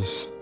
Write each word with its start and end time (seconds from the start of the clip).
Olá 0.00 0.06
a 0.06 0.06
todos, 0.06 0.32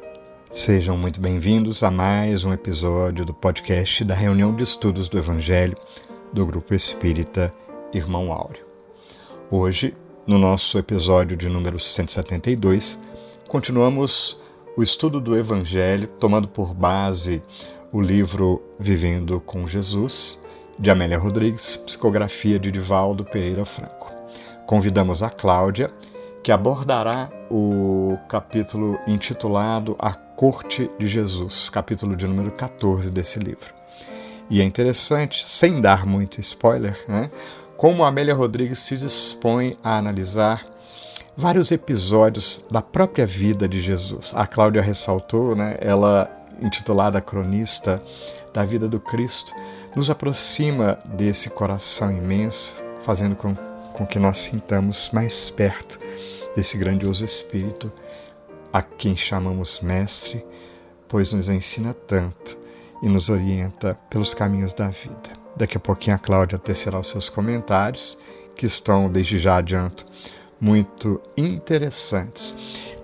sejam 0.52 0.96
muito 0.96 1.20
bem-vindos 1.20 1.82
a 1.82 1.90
mais 1.90 2.44
um 2.44 2.52
episódio 2.52 3.24
do 3.24 3.34
podcast 3.34 4.04
da 4.04 4.14
reunião 4.14 4.54
de 4.54 4.62
estudos 4.62 5.08
do 5.08 5.18
Evangelho 5.18 5.76
do 6.32 6.46
Grupo 6.46 6.74
Espírita 6.74 7.52
Irmão 7.92 8.32
Áureo. 8.32 8.64
Hoje, 9.50 9.96
no 10.24 10.38
nosso 10.38 10.78
episódio 10.78 11.36
de 11.36 11.48
número 11.48 11.80
172, 11.80 13.00
continuamos 13.48 14.40
o 14.76 14.82
estudo 14.82 15.20
do 15.20 15.36
Evangelho 15.36 16.06
tomando 16.20 16.46
por 16.46 16.72
base 16.72 17.42
o 17.90 18.00
livro 18.00 18.62
Vivendo 18.78 19.40
com 19.40 19.66
Jesus, 19.66 20.40
de 20.78 20.88
Amélia 20.88 21.18
Rodrigues, 21.18 21.76
psicografia 21.78 22.60
de 22.60 22.70
Divaldo 22.70 23.24
Pereira 23.24 23.64
Franco. 23.64 24.12
Convidamos 24.66 25.20
a 25.20 25.30
Cláudia, 25.30 25.90
que 26.48 26.52
abordará 26.52 27.28
o 27.50 28.16
capítulo 28.26 28.98
intitulado 29.06 29.94
A 29.98 30.14
Corte 30.14 30.90
de 30.98 31.06
Jesus, 31.06 31.68
capítulo 31.68 32.16
de 32.16 32.26
número 32.26 32.50
14 32.52 33.10
desse 33.10 33.38
livro. 33.38 33.74
E 34.48 34.62
é 34.62 34.64
interessante, 34.64 35.44
sem 35.44 35.78
dar 35.78 36.06
muito 36.06 36.40
spoiler, 36.40 37.04
né, 37.06 37.30
como 37.76 38.02
Amélia 38.02 38.34
Rodrigues 38.34 38.78
se 38.78 38.96
dispõe 38.96 39.76
a 39.84 39.98
analisar 39.98 40.64
vários 41.36 41.70
episódios 41.70 42.64
da 42.70 42.80
própria 42.80 43.26
vida 43.26 43.68
de 43.68 43.82
Jesus. 43.82 44.32
A 44.34 44.46
Cláudia 44.46 44.80
ressaltou, 44.80 45.54
né, 45.54 45.76
ela 45.82 46.30
intitulada 46.62 47.20
Cronista 47.20 48.02
da 48.54 48.64
Vida 48.64 48.88
do 48.88 48.98
Cristo, 48.98 49.52
nos 49.94 50.08
aproxima 50.08 50.98
desse 51.04 51.50
coração 51.50 52.10
imenso, 52.10 52.74
fazendo 53.02 53.36
com, 53.36 53.54
com 53.98 54.06
que 54.06 54.18
nós 54.18 54.38
sintamos 54.38 55.10
mais 55.12 55.50
perto 55.50 55.98
desse 56.54 56.78
grandioso 56.78 57.24
Espírito, 57.24 57.92
a 58.72 58.80
quem 58.80 59.16
chamamos 59.16 59.80
Mestre, 59.80 60.44
pois 61.08 61.32
nos 61.32 61.48
ensina 61.48 61.92
tanto 61.92 62.56
e 63.02 63.08
nos 63.08 63.28
orienta 63.28 63.98
pelos 64.08 64.34
caminhos 64.34 64.72
da 64.72 64.88
vida. 64.88 65.36
Daqui 65.56 65.76
a 65.76 65.80
pouquinho 65.80 66.14
a 66.14 66.18
Cláudia 66.18 66.58
tecerá 66.58 67.00
os 67.00 67.08
seus 67.08 67.28
comentários, 67.28 68.16
que 68.54 68.66
estão, 68.66 69.10
desde 69.10 69.36
já 69.36 69.56
adianto, 69.56 70.06
muito 70.60 71.20
interessantes. 71.36 72.54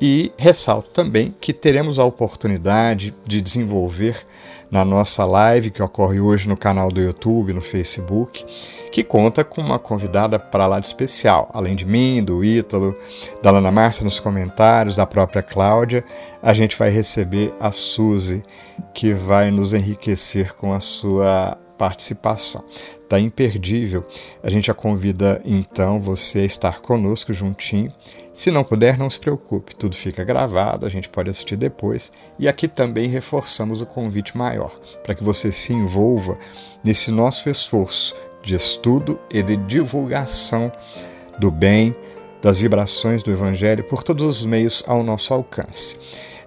E 0.01 0.33
ressalto 0.37 0.91
também 0.91 1.35
que 1.41 1.53
teremos 1.53 1.99
a 1.99 2.05
oportunidade 2.05 3.15
de 3.25 3.41
desenvolver 3.41 4.25
na 4.75 4.85
nossa 4.85 5.25
live, 5.25 5.71
que 5.71 5.81
ocorre 5.81 6.19
hoje 6.19 6.49
no 6.49 6.57
canal 6.57 6.91
do 6.91 7.01
YouTube, 7.01 7.53
no 7.53 7.61
Facebook, 7.61 8.45
que 8.91 9.05
conta 9.05 9.45
com 9.45 9.61
uma 9.61 9.79
convidada 9.79 10.37
para 10.37 10.67
lá 10.67 10.81
de 10.81 10.87
especial. 10.87 11.49
Além 11.55 11.77
de 11.77 11.87
mim, 11.87 12.21
do 12.25 12.45
Ítalo, 12.45 12.93
da 13.41 13.53
Lana 13.53 13.71
Márcia 13.71 14.03
nos 14.03 14.19
comentários, 14.19 14.97
da 14.97 15.07
própria 15.07 15.45
Cláudia, 15.45 16.05
a 16.43 16.53
gente 16.53 16.77
vai 16.77 16.91
receber 16.91 17.55
a 17.61 17.71
Suzy, 17.71 18.43
que 18.93 19.13
vai 19.13 19.53
nos 19.53 19.73
enriquecer 19.73 20.57
com 20.57 20.73
a 20.73 20.81
sua 20.81 21.57
participação. 21.85 22.65
Está 23.03 23.21
imperdível. 23.21 24.07
A 24.43 24.49
gente 24.49 24.71
a 24.71 24.75
convida 24.75 25.43
então 25.45 26.01
você 26.01 26.39
a 26.41 26.45
estar 26.45 26.81
conosco 26.81 27.35
juntinho. 27.35 27.93
Se 28.33 28.51
não 28.51 28.65
puder, 28.65 28.97
não 28.97 29.11
se 29.11 29.21
preocupe, 29.21 29.77
tudo 29.77 29.95
fica 29.95 30.25
gravado, 30.25 30.87
a 30.87 30.89
gente 30.89 31.11
pode 31.11 31.29
assistir 31.29 31.57
depois. 31.57 32.11
E 32.39 32.49
aqui 32.49 32.67
também 32.67 33.07
reforçamos 33.07 33.83
o 33.83 33.87
convite 33.87 34.35
maior, 34.35 34.75
para 35.03 35.15
que 35.15 35.23
você 35.23 35.53
se 35.53 35.75
envolva 35.75 36.39
nesse 36.83 37.11
nosso 37.11 37.51
esforço 37.51 38.15
de 38.43 38.55
estudo 38.55 39.21
e 39.31 39.43
de 39.43 39.59
divulgação 39.59 40.73
do 41.39 41.51
bem, 41.51 41.95
das 42.41 42.59
vibrações 42.59 43.23
do 43.23 43.31
Evangelho 43.31 43.85
por 43.85 44.03
todos 44.03 44.25
os 44.39 44.47
meios 44.47 44.83
ao 44.87 45.03
nosso 45.05 45.35
alcance. 45.35 45.99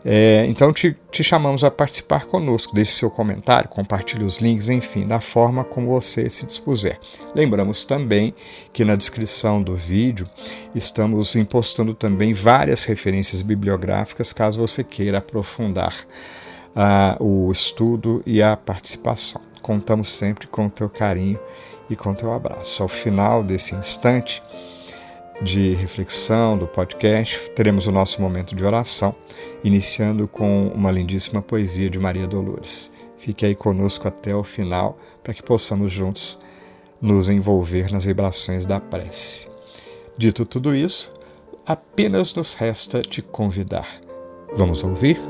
É, 0.10 0.46
então 0.48 0.72
te, 0.72 0.96
te, 1.12 1.22
chamamos 1.22 1.66
a 1.66 1.70
participar 1.70 2.28
conosco, 2.28 2.74
deixe 2.74 2.94
seu 2.94 3.12
comentário, 3.12 3.68
compartilhe 3.68 4.24
os 4.24 4.38
links, 4.38 4.70
enfim, 4.70 5.06
da 5.06 5.20
forma 5.20 5.66
como 5.66 5.88
você 5.88 6.30
se 6.30 6.46
dispuser. 6.46 6.98
Lembramos 7.36 7.84
também 7.84 8.34
que 8.72 8.86
na 8.86 8.96
descrição 8.96 9.62
do 9.62 9.76
vídeo 9.76 10.26
estamos 10.74 11.36
impostando 11.36 11.94
também 11.94 12.32
várias 12.32 12.86
referências 12.86 13.42
bibliográficas 13.42 14.32
caso 14.32 14.62
você 14.62 14.82
queira 14.82 15.18
aprofundar 15.18 16.08
uh, 16.74 17.22
o 17.22 17.52
estudo 17.52 18.24
e 18.26 18.42
a 18.42 18.56
participação. 18.56 19.42
Contamos 19.62 20.10
sempre 20.10 20.48
com 20.48 20.68
o 20.68 20.70
teu 20.70 20.90
carinho 20.90 21.38
e 21.90 21.98
com 21.98 22.12
o 22.12 22.16
teu 22.16 22.32
abraço. 22.32 22.82
Ao 22.82 22.88
final 22.88 23.44
desse 23.44 23.76
instante, 23.76 24.42
de 25.42 25.74
reflexão 25.76 26.58
do 26.58 26.68
podcast, 26.68 27.50
teremos 27.52 27.88
o 27.88 27.92
nosso 27.92 28.22
momento 28.22 28.56
de 28.56 28.64
oração, 28.66 29.16
iniciando 29.64 30.28
com 30.28 30.68
uma 30.70 30.92
lindíssima 30.92 31.42
poesia 31.42 31.90
de 31.90 32.00
Maria 32.00 32.28
Dolores. 32.28 32.92
Fique 33.18 33.46
aí 33.46 33.56
conosco 33.56 34.08
até 34.08 34.36
o 34.36 34.44
final 34.44 34.98
para 35.24 35.34
que 35.34 35.44
possamos 35.44 35.92
juntos 35.92 36.40
nos 37.02 37.30
envolver 37.30 37.92
nas 37.92 38.06
vibrações 38.06 38.66
da 38.66 38.80
prece. 38.80 39.48
Dito 40.18 40.46
tudo 40.46 40.76
isso, 40.76 41.14
apenas 41.66 42.34
nos 42.34 42.54
resta 42.54 43.02
te 43.02 43.22
convidar. 43.22 44.02
Vamos 44.56 44.84
ouvir? 44.84 45.22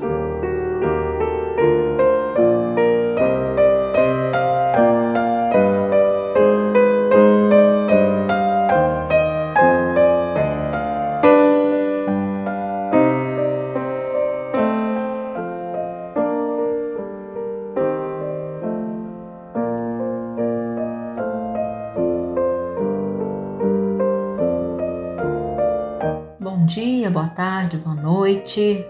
Dia, 27.07 27.12
boa 27.12 27.28
tarde, 27.28 27.78
boa 27.78 27.95
noite. 27.95 28.85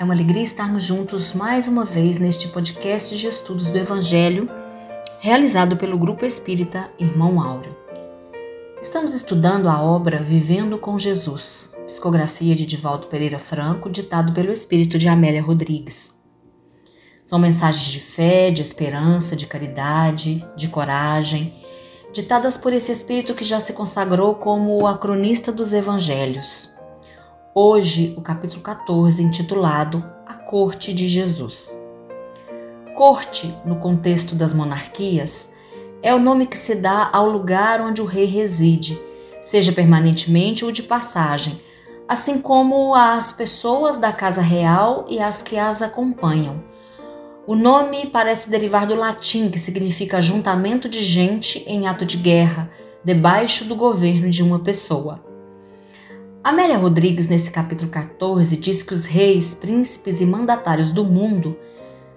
É 0.00 0.04
uma 0.04 0.12
alegria 0.12 0.42
estarmos 0.42 0.82
juntos 0.82 1.32
mais 1.32 1.68
uma 1.68 1.84
vez 1.84 2.18
neste 2.18 2.48
podcast 2.48 3.16
de 3.16 3.26
estudos 3.26 3.70
do 3.70 3.78
Evangelho, 3.78 4.48
realizado 5.20 5.76
pelo 5.76 5.98
Grupo 5.98 6.24
Espírita 6.24 6.90
Irmão 6.98 7.40
Áureo. 7.40 7.76
Estamos 8.82 9.14
estudando 9.14 9.68
a 9.68 9.80
obra 9.80 10.22
Vivendo 10.22 10.78
com 10.78 10.98
Jesus, 10.98 11.76
psicografia 11.86 12.56
de 12.56 12.66
Divaldo 12.66 13.06
Pereira 13.06 13.38
Franco, 13.38 13.88
ditado 13.88 14.32
pelo 14.32 14.52
espírito 14.52 14.98
de 14.98 15.08
Amélia 15.08 15.42
Rodrigues. 15.42 16.16
São 17.24 17.38
mensagens 17.38 17.86
de 17.86 18.00
fé, 18.00 18.50
de 18.50 18.62
esperança, 18.62 19.36
de 19.36 19.46
caridade, 19.46 20.44
de 20.56 20.68
coragem, 20.68 21.54
ditadas 22.12 22.56
por 22.56 22.72
esse 22.72 22.90
espírito 22.90 23.34
que 23.34 23.44
já 23.44 23.60
se 23.60 23.74
consagrou 23.74 24.34
como 24.34 24.80
o 24.80 24.86
acronista 24.86 25.52
dos 25.52 25.72
evangelhos 25.72 26.77
Hoje, 27.60 28.14
o 28.16 28.20
capítulo 28.20 28.62
14, 28.62 29.20
intitulado 29.20 30.04
A 30.24 30.34
Corte 30.34 30.94
de 30.94 31.08
Jesus. 31.08 31.76
Corte, 32.94 33.52
no 33.66 33.80
contexto 33.80 34.36
das 34.36 34.54
monarquias, 34.54 35.56
é 36.00 36.14
o 36.14 36.20
nome 36.20 36.46
que 36.46 36.56
se 36.56 36.76
dá 36.76 37.10
ao 37.12 37.28
lugar 37.28 37.80
onde 37.80 38.00
o 38.00 38.04
rei 38.04 38.26
reside, 38.26 38.96
seja 39.42 39.72
permanentemente 39.72 40.64
ou 40.64 40.70
de 40.70 40.84
passagem, 40.84 41.60
assim 42.06 42.40
como 42.40 42.94
às 42.94 43.32
pessoas 43.32 43.96
da 43.96 44.12
casa 44.12 44.40
real 44.40 45.04
e 45.08 45.18
às 45.18 45.42
que 45.42 45.58
as 45.58 45.82
acompanham. 45.82 46.62
O 47.44 47.56
nome 47.56 48.06
parece 48.06 48.48
derivar 48.48 48.86
do 48.86 48.94
latim, 48.94 49.50
que 49.50 49.58
significa 49.58 50.18
ajuntamento 50.18 50.88
de 50.88 51.02
gente 51.02 51.64
em 51.66 51.88
ato 51.88 52.06
de 52.06 52.18
guerra, 52.18 52.70
debaixo 53.02 53.64
do 53.64 53.74
governo 53.74 54.30
de 54.30 54.44
uma 54.44 54.60
pessoa. 54.60 55.26
Amélia 56.48 56.78
Rodrigues, 56.78 57.28
nesse 57.28 57.50
capítulo 57.50 57.90
14, 57.90 58.56
diz 58.56 58.82
que 58.82 58.94
os 58.94 59.04
reis, 59.04 59.54
príncipes 59.54 60.18
e 60.22 60.24
mandatários 60.24 60.90
do 60.90 61.04
mundo 61.04 61.54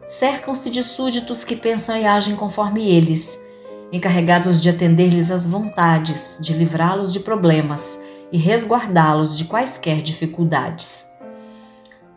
cercam-se 0.07 0.69
de 0.69 0.81
súditos 0.83 1.43
que 1.43 1.53
pensam 1.53 1.97
e 1.97 2.05
agem 2.05 2.37
conforme 2.37 2.89
eles, 2.89 3.45
encarregados 3.91 4.61
de 4.61 4.69
atender-lhes 4.69 5.29
às 5.31 5.45
vontades, 5.45 6.39
de 6.41 6.53
livrá-los 6.53 7.11
de 7.11 7.19
problemas 7.19 8.01
e 8.31 8.37
resguardá-los 8.37 9.37
de 9.37 9.43
quaisquer 9.43 10.01
dificuldades. 10.01 11.11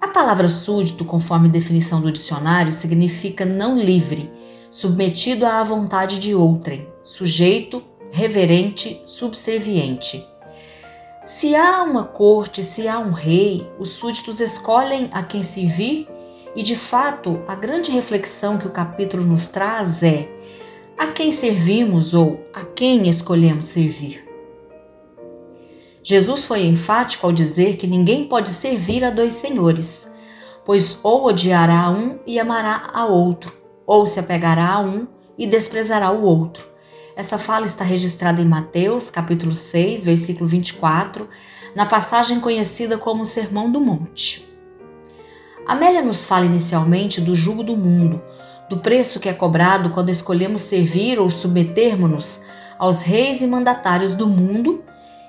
A 0.00 0.06
palavra 0.06 0.48
súdito, 0.48 1.04
conforme 1.04 1.48
definição 1.48 2.00
do 2.00 2.12
dicionário, 2.12 2.72
significa 2.72 3.44
não 3.44 3.76
livre, 3.76 4.30
submetido 4.70 5.44
à 5.44 5.64
vontade 5.64 6.20
de 6.20 6.32
outrem, 6.32 6.86
sujeito, 7.02 7.82
reverente, 8.12 9.02
subserviente. 9.04 10.24
Se 11.24 11.56
há 11.56 11.82
uma 11.82 12.04
corte, 12.04 12.62
se 12.62 12.86
há 12.86 12.98
um 12.98 13.10
rei, 13.10 13.66
os 13.78 13.92
súditos 13.92 14.40
escolhem 14.40 15.08
a 15.10 15.22
quem 15.22 15.42
servir, 15.42 16.06
e 16.54 16.62
de 16.62 16.76
fato, 16.76 17.42
a 17.48 17.54
grande 17.54 17.90
reflexão 17.90 18.58
que 18.58 18.66
o 18.66 18.70
capítulo 18.70 19.24
nos 19.24 19.48
traz 19.48 20.02
é: 20.02 20.28
a 20.98 21.06
quem 21.06 21.32
servimos 21.32 22.12
ou 22.12 22.46
a 22.52 22.62
quem 22.62 23.08
escolhemos 23.08 23.64
servir? 23.64 24.22
Jesus 26.02 26.44
foi 26.44 26.66
enfático 26.66 27.26
ao 27.26 27.32
dizer 27.32 27.78
que 27.78 27.86
ninguém 27.86 28.28
pode 28.28 28.50
servir 28.50 29.02
a 29.02 29.08
dois 29.08 29.32
senhores, 29.32 30.12
pois 30.62 30.98
ou 31.02 31.24
odiará 31.24 31.90
um 31.90 32.18
e 32.26 32.38
amará 32.38 32.90
a 32.92 33.06
outro, 33.06 33.50
ou 33.86 34.06
se 34.06 34.20
apegará 34.20 34.74
a 34.74 34.80
um 34.80 35.06
e 35.38 35.46
desprezará 35.46 36.10
o 36.10 36.22
outro. 36.22 36.73
Essa 37.16 37.38
fala 37.38 37.64
está 37.64 37.84
registrada 37.84 38.42
em 38.42 38.44
Mateus, 38.44 39.08
capítulo 39.08 39.54
6, 39.54 40.04
versículo 40.04 40.48
24, 40.48 41.28
na 41.74 41.86
passagem 41.86 42.40
conhecida 42.40 42.98
como 42.98 43.24
Sermão 43.24 43.70
do 43.70 43.80
Monte. 43.80 44.44
Amélia 45.64 46.02
nos 46.02 46.26
fala 46.26 46.44
inicialmente 46.44 47.20
do 47.20 47.36
jugo 47.36 47.62
do 47.62 47.76
mundo, 47.76 48.20
do 48.68 48.78
preço 48.78 49.20
que 49.20 49.28
é 49.28 49.32
cobrado 49.32 49.90
quando 49.90 50.08
escolhemos 50.08 50.62
servir 50.62 51.20
ou 51.20 51.30
submetermos-nos 51.30 52.42
aos 52.76 53.02
reis 53.02 53.40
e 53.40 53.46
mandatários 53.46 54.14
do 54.16 54.26
mundo, 54.26 54.82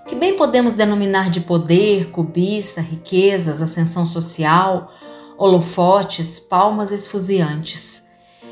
que 0.07 0.15
bem 0.15 0.35
podemos 0.35 0.73
denominar 0.73 1.29
de 1.29 1.41
poder, 1.41 2.09
cobiça, 2.09 2.81
riquezas, 2.81 3.61
ascensão 3.61 4.07
social, 4.07 4.91
holofotes, 5.37 6.39
palmas 6.39 6.91
esfuziantes, 6.91 8.07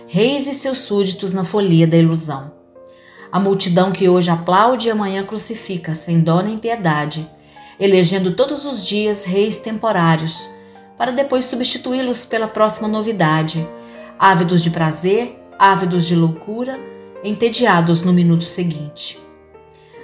reis 0.05 0.45
e 0.45 0.53
seus 0.53 0.79
súditos 0.79 1.33
na 1.33 1.43
folia 1.43 1.87
da 1.87 1.97
ilusão. 1.97 2.52
A 3.33 3.39
multidão 3.39 3.91
que 3.91 4.07
hoje 4.07 4.29
aplaude 4.29 4.87
e 4.87 4.91
amanhã 4.91 5.23
crucifica, 5.23 5.95
sem 5.95 6.19
dó 6.19 6.39
nem 6.43 6.55
piedade, 6.55 7.27
elegendo 7.79 8.35
todos 8.35 8.63
os 8.63 8.85
dias 8.85 9.25
reis 9.25 9.57
temporários, 9.57 10.53
para 10.99 11.11
depois 11.11 11.45
substituí-los 11.45 12.25
pela 12.25 12.47
próxima 12.47 12.87
novidade, 12.87 13.67
ávidos 14.19 14.61
de 14.61 14.69
prazer, 14.69 15.35
ávidos 15.57 16.05
de 16.05 16.15
loucura, 16.15 16.79
entediados 17.23 18.03
no 18.03 18.13
minuto 18.13 18.45
seguinte. 18.45 19.19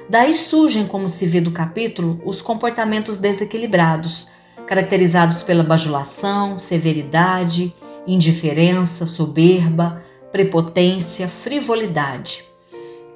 Daí 0.09 0.33
surgem, 0.33 0.87
como 0.87 1.07
se 1.07 1.27
vê 1.27 1.39
do 1.39 1.51
capítulo, 1.51 2.19
os 2.25 2.41
comportamentos 2.41 3.19
desequilibrados, 3.19 4.29
caracterizados 4.65 5.43
pela 5.43 5.63
bajulação, 5.63 6.57
severidade, 6.57 7.75
indiferença, 8.07 9.05
soberba, 9.05 10.01
prepotência, 10.31 11.27
frivolidade. 11.27 12.48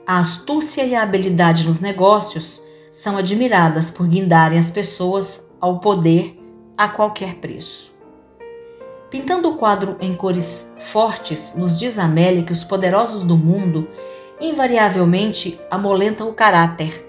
A 0.05 0.17
astúcia 0.17 0.83
e 0.83 0.93
a 0.93 1.01
habilidade 1.01 1.65
nos 1.65 1.79
negócios 1.79 2.61
são 2.91 3.15
admiradas 3.15 3.89
por 3.89 4.05
guindarem 4.05 4.59
as 4.59 4.69
pessoas 4.69 5.49
ao 5.61 5.79
poder 5.79 6.37
a 6.77 6.89
qualquer 6.89 7.35
preço. 7.35 7.93
Pintando 9.09 9.49
o 9.49 9.55
quadro 9.55 9.95
em 10.01 10.13
cores 10.13 10.75
fortes, 10.77 11.53
nos 11.55 11.79
diz 11.79 11.97
Amélia 11.97 12.43
que 12.43 12.51
os 12.51 12.65
poderosos 12.65 13.23
do 13.23 13.37
mundo 13.37 13.87
invariavelmente 14.41 15.57
amolentam 15.71 16.29
o 16.29 16.33
caráter, 16.33 17.07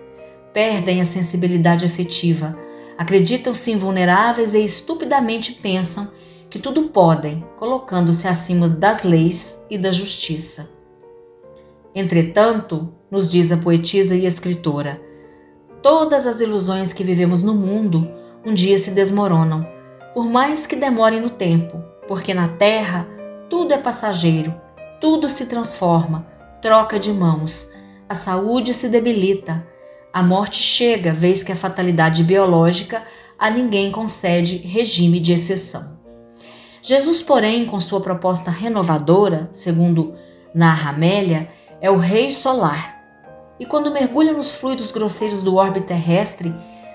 perdem 0.53 1.01
a 1.01 1.05
sensibilidade 1.05 1.85
afetiva, 1.85 2.57
acreditam-se 2.97 3.73
invulneráveis 3.73 4.55
e 4.55 4.63
estupidamente 4.63 5.55
pensam 5.55 6.13
que 6.49 6.61
tudo 6.61 6.91
podem, 6.91 7.45
colocando-se 7.57 8.29
acima 8.29 8.69
das 8.69 9.03
leis 9.03 9.59
e 9.69 9.77
da 9.77 9.91
justiça. 9.91 10.74
Entretanto, 11.95 12.93
nos 13.11 13.31
diz 13.31 13.53
a 13.53 13.57
poetisa 13.57 14.17
e 14.17 14.27
escritora, 14.27 15.01
todas 15.81 16.27
as 16.27 16.41
ilusões 16.41 16.93
que 16.93 17.05
vivemos 17.05 17.43
no 17.43 17.55
mundo 17.55 18.11
um 18.45 18.53
dia 18.53 18.77
se 18.79 18.91
desmoronam, 18.91 19.65
por 20.13 20.27
mais 20.27 20.67
que 20.67 20.75
demorem 20.75 21.21
no 21.21 21.31
tempo, 21.31 21.83
porque 22.09 22.35
na 22.35 22.49
terra 22.49 23.07
tudo 23.49 23.73
é 23.73 23.79
passageiro, 23.79 24.53
tudo 25.01 25.29
se 25.29 25.47
transforma, 25.47 26.27
troca 26.61 26.99
de 26.99 27.13
mãos, 27.13 27.73
a 28.09 28.15
saúde 28.15 28.75
se 28.75 28.89
debilita, 28.89 29.67
a 30.13 30.23
morte 30.23 30.61
chega, 30.61 31.13
vez 31.13 31.43
que 31.43 31.53
a 31.53 31.57
fatalidade 31.57 32.25
biológica 32.25 33.03
a 33.39 33.51
ninguém 33.51 33.91
concede 33.93 34.57
regime 34.57 35.21
de 35.21 35.33
exceção. 35.33 35.99
Jesus, 36.83 37.23
porém, 37.23 37.67
com 37.67 37.81
sua 37.81 38.01
proposta 38.01 38.51
renovadora, 38.51 39.49
segundo 39.53 40.15
narra 40.55 40.91
Amélia, 40.91 41.49
é 41.81 41.91
o 41.91 41.97
Rei 41.97 42.31
Solar. 42.33 43.03
E 43.59 43.67
quando 43.67 43.91
mergulha 43.91 44.33
nos 44.33 44.57
fluidos 44.57 44.91
grosseiros 44.91 45.43
do 45.43 45.55
orbe 45.57 45.81
terrestre, 45.81 46.55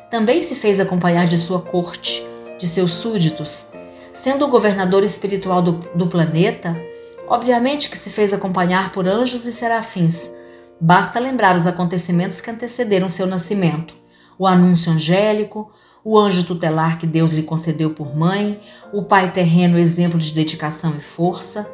também 0.09 0.41
se 0.41 0.55
fez 0.55 0.79
acompanhar 0.79 1.27
de 1.27 1.37
sua 1.37 1.61
corte, 1.61 2.25
de 2.57 2.67
seus 2.67 2.93
súditos, 2.93 3.71
Sendo 4.19 4.43
o 4.43 4.49
governador 4.49 5.01
espiritual 5.03 5.61
do, 5.61 5.73
do 5.95 6.07
planeta, 6.07 6.75
obviamente 7.27 7.89
que 7.89 7.97
se 7.97 8.09
fez 8.09 8.33
acompanhar 8.33 8.91
por 8.91 9.07
anjos 9.07 9.45
e 9.45 9.51
serafins. 9.51 10.35
Basta 10.81 11.21
lembrar 11.21 11.55
os 11.55 11.65
acontecimentos 11.65 12.41
que 12.41 12.49
antecederam 12.49 13.07
seu 13.07 13.27
nascimento: 13.27 13.93
o 14.37 14.45
anúncio 14.45 14.91
angélico, 14.91 15.71
o 16.03 16.17
anjo 16.17 16.43
tutelar 16.43 16.97
que 16.97 17.07
Deus 17.07 17.31
lhe 17.31 17.43
concedeu 17.43 17.93
por 17.93 18.13
mãe, 18.13 18.59
o 18.91 19.03
pai 19.03 19.31
terreno 19.31 19.77
exemplo 19.77 20.19
de 20.19 20.33
dedicação 20.33 20.93
e 20.97 20.99
força, 20.99 21.71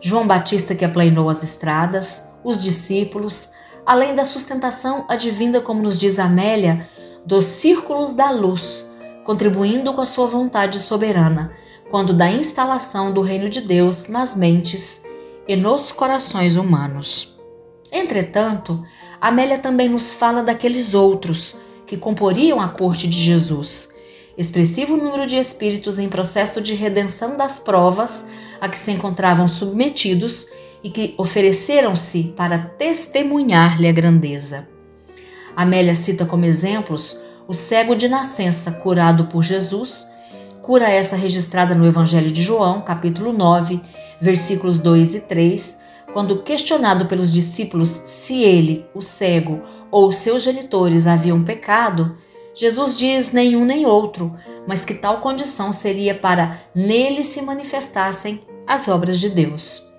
João 0.00 0.26
Batista 0.26 0.74
que 0.74 0.84
aplainou 0.86 1.28
as 1.28 1.42
estradas, 1.42 2.26
os 2.44 2.62
discípulos, 2.62 3.50
além 3.84 4.14
da 4.14 4.24
sustentação 4.24 5.04
advinda, 5.08 5.60
como 5.60 5.82
nos 5.82 5.98
diz 5.98 6.18
Amélia, 6.18 6.88
dos 7.24 7.44
círculos 7.44 8.14
da 8.14 8.30
luz, 8.30 8.90
contribuindo 9.24 9.92
com 9.92 10.00
a 10.00 10.06
sua 10.06 10.26
vontade 10.26 10.80
soberana, 10.80 11.52
quando 11.90 12.12
da 12.12 12.30
instalação 12.30 13.12
do 13.12 13.20
reino 13.20 13.48
de 13.48 13.60
Deus 13.60 14.08
nas 14.08 14.34
mentes 14.34 15.04
e 15.46 15.56
nos 15.56 15.92
corações 15.92 16.56
humanos. 16.56 17.38
Entretanto, 17.92 18.82
Amélia 19.20 19.58
também 19.58 19.88
nos 19.88 20.14
fala 20.14 20.42
daqueles 20.42 20.94
outros 20.94 21.58
que 21.86 21.96
comporiam 21.96 22.60
a 22.60 22.68
corte 22.68 23.06
de 23.06 23.20
Jesus, 23.20 23.94
expressivo 24.36 24.96
número 24.96 25.26
de 25.26 25.36
espíritos 25.36 25.98
em 25.98 26.08
processo 26.08 26.60
de 26.60 26.74
redenção 26.74 27.36
das 27.36 27.58
provas 27.58 28.26
a 28.60 28.68
que 28.68 28.78
se 28.78 28.90
encontravam 28.90 29.46
submetidos 29.46 30.50
e 30.82 30.90
que 30.90 31.14
ofereceram-se 31.16 32.34
para 32.36 32.58
testemunhar-lhe 32.58 33.88
a 33.88 33.92
grandeza. 33.92 34.68
Amélia 35.56 35.94
cita 35.94 36.24
como 36.24 36.44
exemplos 36.44 37.20
o 37.46 37.52
cego 37.52 37.94
de 37.94 38.08
nascença 38.08 38.70
curado 38.72 39.26
por 39.26 39.42
Jesus 39.42 40.10
cura 40.62 40.88
essa 40.88 41.16
registrada 41.16 41.74
no 41.74 41.84
Evangelho 41.84 42.30
de 42.30 42.42
João, 42.42 42.82
capítulo 42.82 43.32
9, 43.32 43.80
versículos 44.20 44.78
2 44.78 45.16
e 45.16 45.20
3, 45.22 45.80
quando 46.12 46.42
questionado 46.42 47.06
pelos 47.06 47.32
discípulos 47.32 47.90
se 47.90 48.42
ele, 48.42 48.86
o 48.94 49.02
cego, 49.02 49.60
ou 49.90 50.12
seus 50.12 50.44
genitores 50.44 51.06
haviam 51.06 51.42
pecado, 51.42 52.16
Jesus 52.54 52.96
diz 52.96 53.32
nenhum 53.32 53.64
nem 53.64 53.86
outro, 53.86 54.34
mas 54.66 54.84
que 54.84 54.94
tal 54.94 55.18
condição 55.18 55.72
seria 55.72 56.14
para 56.14 56.58
nele 56.74 57.24
se 57.24 57.42
manifestassem 57.42 58.40
as 58.66 58.88
obras 58.88 59.18
de 59.18 59.28
Deus. 59.28 59.91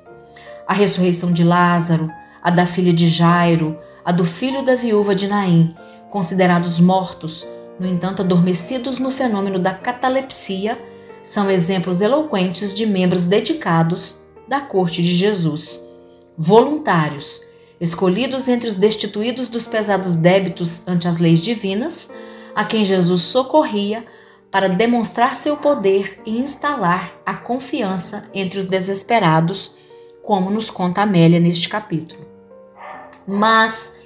A 0.68 0.74
ressurreição 0.74 1.32
de 1.32 1.44
Lázaro, 1.44 2.10
a 2.42 2.50
da 2.50 2.66
filha 2.66 2.94
de 2.94 3.08
Jairo, 3.10 3.78
a 4.04 4.12
do 4.12 4.26
filho 4.26 4.64
da 4.64 4.76
viúva 4.76 5.14
de 5.16 5.28
Naim, 5.28 5.76
considerados 6.10 6.80
mortos, 6.80 7.48
no 7.80 7.88
entanto, 7.88 8.22
adormecidos 8.22 9.00
no 9.00 9.10
fenômeno 9.10 9.58
da 9.58 9.74
catalepsia, 9.74 10.78
são 11.24 11.50
exemplos 11.50 12.02
eloquentes 12.02 12.74
de 12.74 12.86
membros 12.86 13.26
dedicados 13.26 14.22
da 14.48 14.60
corte 14.60 15.02
de 15.02 15.14
Jesus, 15.14 15.90
voluntários, 16.38 17.42
escolhidos 17.80 18.48
entre 18.48 18.68
os 18.68 18.76
destituídos 18.76 19.48
dos 19.50 19.66
pesados 19.66 20.16
débitos 20.16 20.88
ante 20.88 21.08
as 21.08 21.18
leis 21.18 21.42
divinas, 21.42 22.12
a 22.56 22.64
quem 22.64 22.86
Jesus 22.86 23.22
socorria 23.22 24.06
para 24.52 24.70
demonstrar 24.70 25.36
seu 25.36 25.58
poder 25.58 26.22
e 26.26 26.38
instalar 26.38 27.14
a 27.26 27.34
confiança 27.34 28.30
entre 28.34 28.60
os 28.60 28.68
desesperados, 28.68 29.72
como 30.24 30.50
nos 30.50 30.72
conta 30.72 31.02
Amélia 31.02 31.40
neste 31.40 31.70
capítulo. 31.70 32.26
Mas 33.28 34.00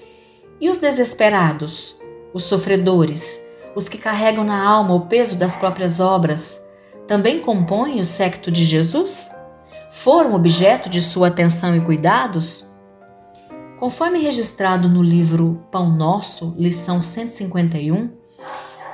e 0.60 0.70
os 0.70 0.80
desesperados, 0.80 1.96
os 2.34 2.44
sofredores, 2.44 3.48
os 3.76 3.88
que 3.88 4.00
carregam 4.00 4.44
na 4.44 4.68
alma 4.68 4.96
o 4.96 5.06
peso 5.06 5.36
das 5.36 5.56
próprias 5.56 6.00
obras, 6.00 6.68
também 7.08 7.40
compõem 7.40 8.00
o 8.00 8.06
secto 8.06 8.52
de 8.52 8.66
Jesus? 8.66 9.32
Foram 9.92 10.34
objeto 10.34 10.90
de 10.90 11.02
sua 11.02 11.28
atenção 11.28 11.76
e 11.76 11.82
cuidados? 11.82 12.72
Conforme 13.78 14.20
registrado 14.20 14.90
no 14.90 15.04
livro 15.04 15.64
Pão 15.72 15.90
Nosso, 15.96 16.56
lição 16.58 17.00
151, 17.00 18.10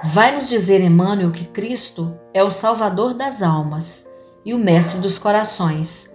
vai 0.03 0.35
nos 0.35 0.49
dizer 0.49 0.81
Emmanuel 0.81 1.31
que 1.31 1.45
Cristo 1.45 2.13
é 2.33 2.43
o 2.43 2.49
Salvador 2.49 3.13
das 3.13 3.41
almas 3.41 4.09
e 4.45 4.53
o 4.53 4.57
Mestre 4.57 4.99
dos 4.99 5.17
corações, 5.17 6.12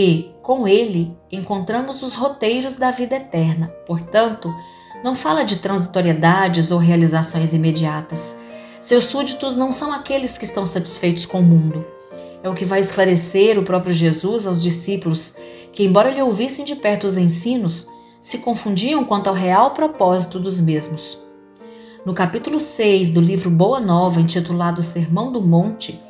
e, 0.00 0.32
com 0.42 0.68
ele, 0.68 1.12
encontramos 1.28 2.04
os 2.04 2.14
roteiros 2.14 2.76
da 2.76 2.92
vida 2.92 3.16
eterna. 3.16 3.66
Portanto, 3.84 4.54
não 5.02 5.12
fala 5.12 5.42
de 5.42 5.56
transitoriedades 5.56 6.70
ou 6.70 6.78
realizações 6.78 7.52
imediatas. 7.52 8.38
Seus 8.80 9.06
súditos 9.06 9.56
não 9.56 9.72
são 9.72 9.92
aqueles 9.92 10.38
que 10.38 10.44
estão 10.44 10.64
satisfeitos 10.64 11.26
com 11.26 11.40
o 11.40 11.42
mundo. 11.42 11.84
É 12.44 12.48
o 12.48 12.54
que 12.54 12.64
vai 12.64 12.78
esclarecer 12.78 13.58
o 13.58 13.64
próprio 13.64 13.92
Jesus 13.92 14.46
aos 14.46 14.62
discípulos, 14.62 15.34
que, 15.72 15.82
embora 15.82 16.12
lhe 16.12 16.22
ouvissem 16.22 16.64
de 16.64 16.76
perto 16.76 17.04
os 17.04 17.16
ensinos, 17.16 17.88
se 18.22 18.38
confundiam 18.38 19.02
quanto 19.02 19.26
ao 19.26 19.34
real 19.34 19.72
propósito 19.72 20.38
dos 20.38 20.60
mesmos. 20.60 21.18
No 22.06 22.14
capítulo 22.14 22.60
6 22.60 23.10
do 23.10 23.20
livro 23.20 23.50
Boa 23.50 23.80
Nova, 23.80 24.20
intitulado 24.20 24.80
Sermão 24.80 25.32
do 25.32 25.42
Monte, 25.42 26.00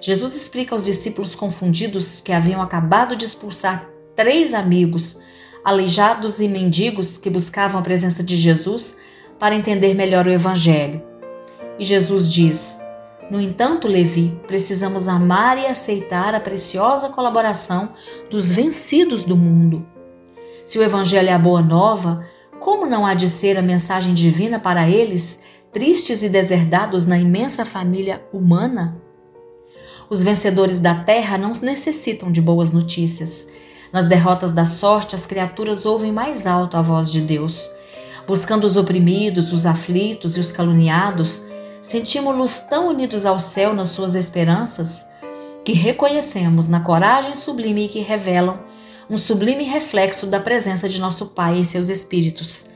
Jesus 0.00 0.36
explica 0.36 0.74
aos 0.74 0.84
discípulos 0.84 1.34
confundidos 1.34 2.20
que 2.20 2.32
haviam 2.32 2.60
acabado 2.60 3.16
de 3.16 3.24
expulsar 3.24 3.88
três 4.14 4.54
amigos, 4.54 5.20
aleijados 5.64 6.40
e 6.40 6.48
mendigos 6.48 7.18
que 7.18 7.30
buscavam 7.30 7.80
a 7.80 7.82
presença 7.82 8.22
de 8.22 8.36
Jesus 8.36 8.98
para 9.38 9.54
entender 9.54 9.94
melhor 9.94 10.26
o 10.26 10.30
Evangelho. 10.30 11.02
E 11.78 11.84
Jesus 11.84 12.32
diz: 12.32 12.80
No 13.30 13.40
entanto, 13.40 13.88
Levi, 13.88 14.38
precisamos 14.46 15.08
amar 15.08 15.58
e 15.58 15.66
aceitar 15.66 16.34
a 16.34 16.40
preciosa 16.40 17.08
colaboração 17.08 17.92
dos 18.30 18.52
vencidos 18.52 19.24
do 19.24 19.36
mundo. 19.36 19.86
Se 20.64 20.78
o 20.78 20.82
Evangelho 20.82 21.28
é 21.28 21.32
a 21.32 21.38
boa 21.38 21.62
nova, 21.62 22.26
como 22.58 22.86
não 22.86 23.06
há 23.06 23.14
de 23.14 23.28
ser 23.28 23.58
a 23.58 23.62
mensagem 23.62 24.14
divina 24.14 24.58
para 24.58 24.88
eles, 24.88 25.40
tristes 25.72 26.22
e 26.22 26.28
deserdados 26.28 27.06
na 27.06 27.18
imensa 27.18 27.64
família 27.64 28.26
humana? 28.32 29.00
Os 30.08 30.22
vencedores 30.22 30.78
da 30.78 30.94
terra 30.94 31.36
não 31.36 31.52
necessitam 31.62 32.30
de 32.30 32.40
boas 32.40 32.72
notícias. 32.72 33.48
Nas 33.92 34.06
derrotas 34.06 34.52
da 34.52 34.64
sorte, 34.64 35.14
as 35.14 35.26
criaturas 35.26 35.84
ouvem 35.84 36.12
mais 36.12 36.46
alto 36.46 36.76
a 36.76 36.82
voz 36.82 37.10
de 37.10 37.20
Deus. 37.20 37.70
Buscando 38.26 38.64
os 38.64 38.76
oprimidos, 38.76 39.52
os 39.52 39.66
aflitos 39.66 40.36
e 40.36 40.40
os 40.40 40.52
caluniados, 40.52 41.46
sentimos-los 41.82 42.60
tão 42.60 42.88
unidos 42.88 43.26
ao 43.26 43.38
céu 43.38 43.74
nas 43.74 43.88
suas 43.90 44.14
esperanças 44.14 45.04
que 45.64 45.72
reconhecemos 45.72 46.68
na 46.68 46.80
coragem 46.80 47.34
sublime 47.34 47.88
que 47.88 48.00
revelam 48.00 48.60
um 49.10 49.16
sublime 49.16 49.64
reflexo 49.64 50.26
da 50.26 50.38
presença 50.38 50.88
de 50.88 51.00
nosso 51.00 51.26
Pai 51.26 51.58
e 51.58 51.64
seus 51.64 51.88
espíritos. 51.88 52.70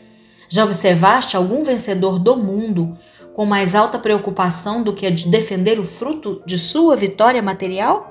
Já 0.49 0.65
observaste 0.65 1.37
algum 1.37 1.63
vencedor 1.63 2.19
do 2.19 2.37
mundo 2.37 2.97
com 3.35 3.47
mais 3.47 3.75
alta 3.75 3.99
preocupação 3.99 4.83
do 4.83 4.93
que 4.93 5.07
a 5.07 5.11
de 5.11 5.29
defender 5.29 5.79
o 5.79 5.85
fruto 5.85 6.43
de 6.45 6.59
sua 6.59 6.97
vitória 6.97 7.43
material? 7.43 8.11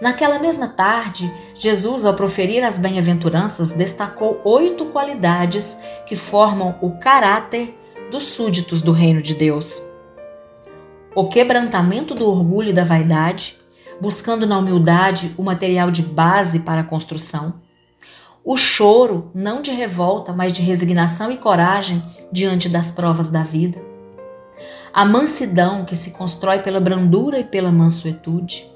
Naquela 0.00 0.40
mesma 0.40 0.66
tarde, 0.66 1.32
Jesus, 1.54 2.04
ao 2.04 2.14
proferir 2.14 2.64
as 2.64 2.76
bem-aventuranças, 2.76 3.72
destacou 3.72 4.40
oito 4.44 4.86
qualidades 4.86 5.78
que 6.04 6.16
formam 6.16 6.76
o 6.82 6.98
caráter 6.98 7.78
dos 8.10 8.24
súditos 8.24 8.82
do 8.82 8.90
reino 8.90 9.22
de 9.22 9.32
Deus. 9.32 9.80
O 11.14 11.28
quebrantamento 11.28 12.14
do 12.14 12.28
orgulho 12.28 12.70
e 12.70 12.72
da 12.72 12.82
vaidade, 12.82 13.56
buscando 14.00 14.44
na 14.44 14.58
humildade 14.58 15.32
o 15.38 15.42
material 15.42 15.90
de 15.90 16.02
base 16.02 16.60
para 16.60 16.80
a 16.80 16.84
construção. 16.84 17.54
O 18.44 18.56
choro, 18.56 19.30
não 19.34 19.62
de 19.62 19.70
revolta, 19.70 20.32
mas 20.32 20.52
de 20.52 20.62
resignação 20.62 21.30
e 21.30 21.36
coragem 21.36 22.02
diante 22.30 22.68
das 22.68 22.90
provas 22.90 23.28
da 23.28 23.42
vida. 23.42 23.80
A 24.92 25.04
mansidão 25.04 25.84
que 25.84 25.94
se 25.94 26.10
constrói 26.10 26.58
pela 26.58 26.80
brandura 26.80 27.38
e 27.38 27.44
pela 27.44 27.70
mansuetude. 27.70 28.70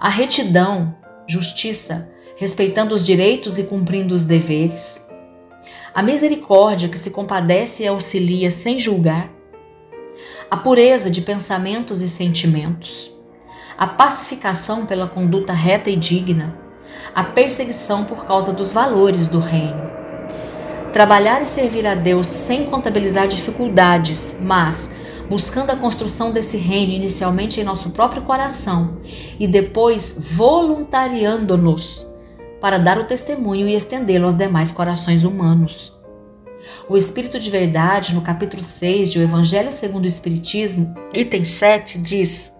A 0.00 0.08
retidão, 0.08 0.94
justiça, 1.26 2.10
respeitando 2.36 2.94
os 2.94 3.04
direitos 3.04 3.58
e 3.58 3.64
cumprindo 3.64 4.14
os 4.14 4.24
deveres. 4.24 5.08
A 5.94 6.02
misericórdia 6.02 6.88
que 6.88 6.98
se 6.98 7.10
compadece 7.10 7.84
e 7.84 7.86
auxilia 7.86 8.50
sem 8.50 8.80
julgar. 8.80 9.30
A 10.50 10.56
pureza 10.56 11.10
de 11.10 11.20
pensamentos 11.20 12.02
e 12.02 12.08
sentimentos 12.08 13.20
a 13.80 13.86
pacificação 13.86 14.84
pela 14.84 15.06
conduta 15.06 15.54
reta 15.54 15.88
e 15.88 15.96
digna, 15.96 16.54
a 17.14 17.24
perseguição 17.24 18.04
por 18.04 18.24
causa 18.24 18.52
dos 18.52 18.72
valores 18.72 19.28
do 19.28 19.38
reino. 19.38 19.90
Trabalhar 20.92 21.40
e 21.42 21.46
servir 21.46 21.86
a 21.86 21.94
Deus 21.94 22.26
sem 22.26 22.64
contabilizar 22.64 23.28
dificuldades, 23.28 24.38
mas 24.40 24.90
buscando 25.28 25.70
a 25.70 25.76
construção 25.76 26.32
desse 26.32 26.56
reino 26.56 26.92
inicialmente 26.92 27.60
em 27.60 27.64
nosso 27.64 27.90
próprio 27.90 28.22
coração 28.22 29.00
e 29.38 29.46
depois 29.46 30.16
voluntariando-nos 30.18 32.04
para 32.60 32.78
dar 32.78 32.98
o 32.98 33.04
testemunho 33.04 33.68
e 33.68 33.74
estendê-lo 33.74 34.26
aos 34.26 34.34
demais 34.34 34.72
corações 34.72 35.22
humanos. 35.22 35.98
O 36.88 36.96
Espírito 36.96 37.38
de 37.38 37.48
Verdade, 37.48 38.12
no 38.14 38.20
capítulo 38.20 38.62
6 38.62 39.12
de 39.12 39.18
O 39.20 39.22
Evangelho 39.22 39.72
segundo 39.72 40.04
o 40.04 40.08
Espiritismo, 40.08 40.94
item 41.14 41.44
7, 41.44 41.98
diz: 41.98 42.52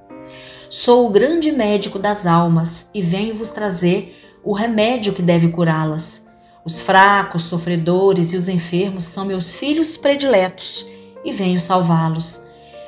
Sou 0.68 1.06
o 1.06 1.10
grande 1.10 1.50
médico 1.50 1.98
das 1.98 2.24
almas 2.26 2.88
e 2.94 3.02
venho 3.02 3.34
vos 3.34 3.50
trazer 3.50 4.16
o 4.42 4.52
remédio 4.52 5.12
que 5.12 5.22
deve 5.22 5.48
curá-las. 5.48 6.28
Os 6.64 6.80
fracos, 6.80 7.44
sofredores 7.44 8.32
e 8.32 8.36
os 8.36 8.48
enfermos 8.48 9.04
são 9.04 9.24
meus 9.24 9.52
filhos 9.52 9.96
prediletos 9.96 10.86
e 11.24 11.32
venho 11.32 11.60
salvá-los. 11.60 12.46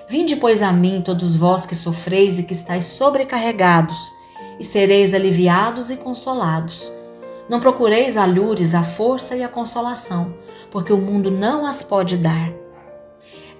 Vinde, 0.08 0.36
pois, 0.36 0.62
a 0.62 0.72
mim, 0.72 1.00
todos 1.02 1.36
vós 1.36 1.64
que 1.64 1.74
sofreis 1.74 2.38
e 2.38 2.42
que 2.42 2.52
estáis 2.52 2.84
sobrecarregados, 2.84 4.12
e 4.58 4.64
sereis 4.64 5.14
aliviados 5.14 5.90
e 5.90 5.96
consolados. 5.96 6.92
Não 7.48 7.60
procureis 7.60 8.16
alhures 8.16 8.74
a 8.74 8.82
força 8.82 9.34
e 9.34 9.42
a 9.42 9.48
consolação, 9.48 10.34
porque 10.70 10.92
o 10.92 10.98
mundo 10.98 11.30
não 11.30 11.66
as 11.66 11.82
pode 11.82 12.16
dar. 12.16 12.52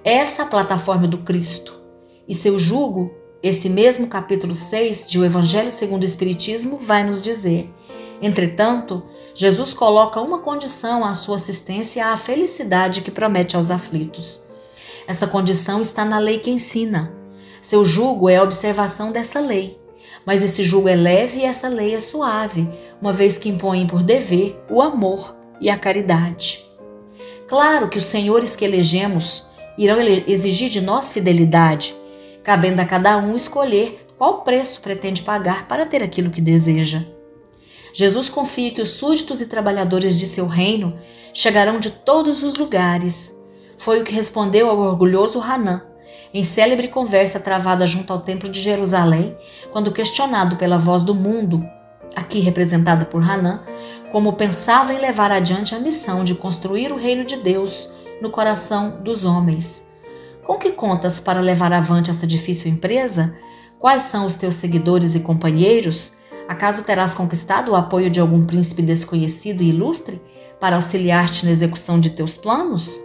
Essa 0.03 0.43
é 0.43 0.45
plataforma 0.45 1.07
do 1.07 1.19
Cristo, 1.19 1.79
e 2.27 2.35
seu 2.35 2.59
jugo 2.59 3.11
esse 3.43 3.67
mesmo 3.69 4.07
capítulo 4.07 4.55
6 4.55 5.05
de 5.09 5.19
O 5.19 5.25
Evangelho 5.25 5.69
segundo 5.69 6.03
o 6.03 6.05
Espiritismo 6.05 6.77
vai 6.77 7.03
nos 7.03 7.21
dizer: 7.21 7.69
Entretanto, 8.21 9.03
Jesus 9.35 9.73
coloca 9.73 10.21
uma 10.21 10.39
condição 10.39 11.03
à 11.03 11.13
sua 11.13 11.35
assistência 11.35 12.07
à 12.07 12.15
felicidade 12.15 13.01
que 13.01 13.11
promete 13.11 13.57
aos 13.57 13.69
aflitos. 13.69 14.45
Essa 15.05 15.27
condição 15.27 15.81
está 15.81 16.05
na 16.05 16.17
lei 16.17 16.39
que 16.39 16.49
ensina. 16.49 17.13
Seu 17.61 17.83
jugo 17.83 18.29
é 18.29 18.37
a 18.37 18.43
observação 18.43 19.11
dessa 19.11 19.41
lei. 19.41 19.77
Mas 20.25 20.41
esse 20.41 20.63
jugo 20.63 20.87
é 20.87 20.95
leve 20.95 21.39
e 21.39 21.43
essa 21.43 21.67
lei 21.67 21.93
é 21.93 21.99
suave, 21.99 22.69
uma 23.01 23.11
vez 23.11 23.37
que 23.37 23.49
impõe 23.49 23.85
por 23.85 24.03
dever 24.03 24.57
o 24.69 24.81
amor 24.81 25.35
e 25.59 25.69
a 25.69 25.77
caridade. 25.77 26.63
Claro 27.45 27.89
que 27.89 27.97
os 27.97 28.05
senhores 28.05 28.55
que 28.55 28.63
elegemos 28.63 29.49
irão 29.77 29.99
exigir 29.99 30.69
de 30.69 30.79
nós 30.79 31.09
fidelidade, 31.09 31.93
cabendo 32.43 32.81
a 32.81 32.85
cada 32.85 33.17
um 33.17 33.35
escolher 33.35 34.05
qual 34.17 34.41
preço 34.41 34.81
pretende 34.81 35.21
pagar 35.21 35.67
para 35.67 35.85
ter 35.85 36.03
aquilo 36.03 36.29
que 36.29 36.41
deseja. 36.41 37.03
Jesus 37.93 38.29
confia 38.29 38.71
que 38.71 38.81
os 38.81 38.89
súditos 38.89 39.39
e 39.39 39.47
trabalhadores 39.47 40.17
de 40.17 40.25
seu 40.25 40.47
reino 40.47 40.97
chegarão 41.33 41.79
de 41.79 41.91
todos 41.91 42.43
os 42.43 42.55
lugares. 42.55 43.39
Foi 43.77 44.01
o 44.01 44.03
que 44.03 44.13
respondeu 44.13 44.69
ao 44.69 44.77
orgulhoso 44.79 45.39
Hanã, 45.39 45.83
em 46.33 46.43
célebre 46.43 46.87
conversa 46.87 47.39
travada 47.39 47.85
junto 47.85 48.11
ao 48.11 48.21
Templo 48.21 48.49
de 48.49 48.59
Jerusalém, 48.59 49.37
quando 49.71 49.91
questionado 49.91 50.55
pela 50.55 50.79
voz 50.79 51.03
do 51.03 51.13
mundo, 51.13 51.63
aqui 52.15 52.39
representada 52.39 53.05
por 53.05 53.21
Hanã, 53.21 53.61
como 54.11 54.33
pensava 54.33 54.93
em 54.93 54.99
levar 54.99 55.31
adiante 55.31 55.75
a 55.75 55.79
missão 55.79 56.23
de 56.23 56.33
construir 56.33 56.91
o 56.91 56.97
reino 56.97 57.23
de 57.23 57.37
Deus 57.37 57.89
no 58.19 58.31
coração 58.31 59.01
dos 59.03 59.25
homens. 59.25 59.92
Com 60.43 60.57
que 60.57 60.71
contas 60.71 61.19
para 61.19 61.39
levar 61.39 61.71
avante 61.71 62.09
essa 62.09 62.27
difícil 62.27 62.69
empresa? 62.69 63.35
Quais 63.79 64.03
são 64.03 64.25
os 64.25 64.33
teus 64.33 64.55
seguidores 64.55 65.15
e 65.15 65.21
companheiros? 65.21 66.17
Acaso 66.47 66.83
terás 66.83 67.13
conquistado 67.13 67.71
o 67.71 67.75
apoio 67.75 68.09
de 68.09 68.19
algum 68.19 68.45
príncipe 68.45 68.81
desconhecido 68.81 69.61
e 69.61 69.69
ilustre 69.69 70.21
para 70.59 70.75
auxiliar-te 70.75 71.45
na 71.45 71.51
execução 71.51 71.99
de 71.99 72.09
teus 72.09 72.37
planos? 72.37 72.99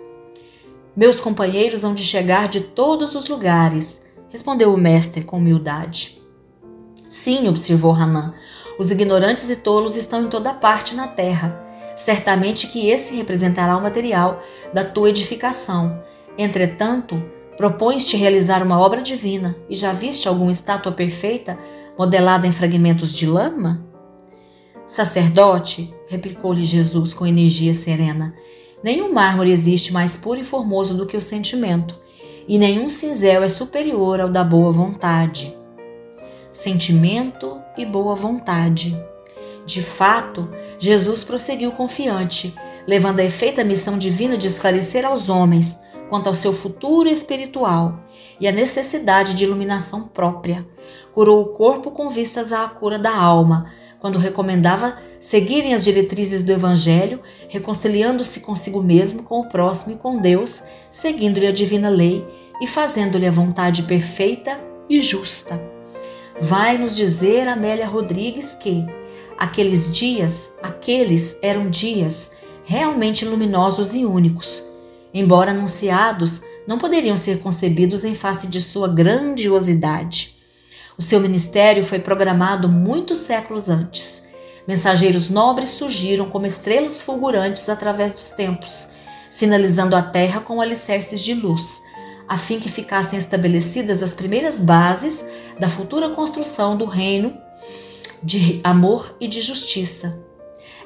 Meus 0.97 1.21
companheiros 1.21 1.85
hão 1.85 1.95
de 1.95 2.03
chegar 2.03 2.49
de 2.49 2.61
todos 2.61 3.15
os 3.15 3.29
lugares, 3.29 4.05
respondeu 4.29 4.75
o 4.75 4.79
mestre 4.79 5.23
com 5.23 5.39
humildade. 5.39 6.21
Sim, 7.05 7.49
observou 7.49 7.93
Hanan, 7.93 8.35
os 8.79 8.91
ignorantes 8.91 9.49
e 9.49 9.57
tolos 9.57 9.95
estão 9.95 10.23
em 10.23 10.29
toda 10.29 10.53
parte 10.53 10.97
na 10.97 11.07
terra. 11.07 11.65
Certamente 11.97 12.67
que 12.67 12.89
esse 12.89 13.15
representará 13.15 13.77
o 13.77 13.83
material 13.83 14.43
da 14.73 14.85
tua 14.85 15.11
edificação 15.11 16.03
Entretanto, 16.39 17.21
propões-te 17.57 18.17
realizar 18.17 18.63
uma 18.63 18.79
obra 18.79 19.03
divina 19.03 19.57
e 19.69 19.75
já 19.75 19.93
viste 19.93 20.29
alguma 20.29 20.53
estátua 20.53 20.93
perfeita 20.93 21.59
modelada 21.99 22.47
em 22.47 22.53
fragmentos 22.53 23.13
de 23.13 23.27
lama? 23.27 23.85
Sacerdote, 24.87 25.93
replicou-lhe 26.07 26.65
Jesus 26.65 27.13
com 27.13 27.27
energia 27.27 27.75
serena, 27.75 28.33
nenhum 28.85 29.13
mármore 29.13 29.51
existe 29.51 29.93
mais 29.93 30.17
puro 30.17 30.39
e 30.39 30.45
formoso 30.45 30.97
do 30.97 31.07
que 31.07 31.17
o 31.17 31.21
sentimento, 31.21 31.99
e 32.47 32.57
nenhum 32.57 32.89
cinzel 32.89 33.43
é 33.43 33.49
superior 33.49 34.21
ao 34.21 34.29
da 34.29 34.45
boa 34.45 34.71
vontade. 34.71 35.55
Sentimento 36.53 37.61
e 37.77 37.85
boa 37.85 38.15
vontade. 38.15 38.97
De 39.67 39.83
fato, 39.83 40.49
Jesus 40.79 41.25
prosseguiu 41.25 41.73
confiante, 41.73 42.55
levando 42.87 43.21
a 43.21 43.25
efeito 43.25 43.61
a 43.61 43.65
missão 43.65 43.99
divina 43.99 44.39
de 44.39 44.47
esclarecer 44.47 45.05
aos 45.05 45.29
homens 45.29 45.81
quanto 46.09 46.27
ao 46.27 46.35
seu 46.35 46.53
futuro 46.53 47.09
espiritual 47.09 48.01
e 48.41 48.49
a 48.49 48.53
necessidade 48.53 49.35
de 49.35 49.45
iluminação 49.45 50.03
própria. 50.03 50.67
Curou 51.13 51.43
o 51.43 51.49
corpo 51.49 51.91
com 51.91 52.09
vistas 52.09 52.53
à 52.53 52.67
cura 52.69 52.99
da 52.99 53.17
alma, 53.17 53.71
quando 53.99 54.19
recomendava 54.19 54.97
seguirem 55.21 55.75
as 55.75 55.85
diretrizes 55.85 56.45
do 56.45 56.53
Evangelho, 56.53 57.21
reconciliando-se 57.49 58.41
consigo 58.41 58.83
mesmo, 58.83 59.25
com 59.25 59.41
o 59.41 59.49
próximo 59.49 59.95
e 59.95 59.99
com 59.99 60.19
Deus, 60.19 60.63
seguindo-lhe 60.91 61.47
a 61.47 61.53
divina 61.53 61.89
lei 61.89 62.25
e 62.61 62.67
fazendo-lhe 62.67 63.27
a 63.27 63.33
vontade 63.33 63.83
perfeita 63.83 64.61
e 64.89 65.03
justa. 65.03 65.61
Vai 66.41 66.79
nos 66.79 66.95
dizer 66.95 67.49
Amélia 67.49 67.87
Rodrigues 67.87 68.55
que 68.55 68.87
aqueles 69.37 69.91
dias, 69.91 70.57
aqueles 70.63 71.39
eram 71.43 71.69
dias 71.69 72.33
realmente 72.63 73.25
luminosos 73.25 73.95
e 73.95 74.05
únicos. 74.05 74.68
Embora 75.13 75.53
anunciados, 75.53 76.43
não 76.67 76.79
poderiam 76.79 77.17
ser 77.17 77.41
concebidos 77.41 78.05
em 78.05 78.15
face 78.15 78.47
de 78.47 78.61
sua 78.61 78.89
grandiosidade. 78.89 80.37
O 80.99 81.03
seu 81.03 81.21
ministério 81.21 81.85
foi 81.85 81.99
programado 81.99 82.69
muitos 82.69 83.19
séculos 83.19 83.69
antes. 83.69 84.29
Mensageiros 84.67 85.31
nobres 85.31 85.71
surgiram 85.71 86.29
como 86.29 86.45
estrelas 86.45 87.03
fulgurantes 87.03 87.69
através 87.69 88.13
dos 88.13 88.29
tempos, 88.29 88.91
sinalizando 89.31 89.97
a 89.97 90.03
terra 90.03 90.41
com 90.41 90.61
alicerces 90.61 91.23
de 91.23 91.33
luz, 91.33 91.81
a 92.29 92.37
fim 92.37 92.61
que 92.61 92.69
ficassem 92.69 93.19
estabelecidas 93.19 94.03
as 94.03 94.13
primeiras 94.13 94.61
bases 94.61 95.25
da 95.59 95.69
futura 95.69 96.11
construção 96.11 96.77
do 96.77 96.85
reino 96.85 97.35
de 98.23 98.61
amor 98.63 99.17
e 99.19 99.27
de 99.27 99.41
justiça. 99.41 100.28